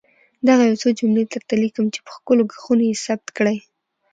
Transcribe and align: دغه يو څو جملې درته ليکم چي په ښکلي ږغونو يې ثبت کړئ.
دغه 0.47 0.63
يو 0.69 0.75
څو 0.81 0.87
جملې 0.99 1.23
درته 1.33 1.53
ليکم 1.61 1.85
چي 1.93 1.99
په 2.05 2.11
ښکلي 2.15 2.43
ږغونو 2.51 2.83
يې 2.89 2.95
ثبت 3.05 3.27
کړئ. 3.37 3.57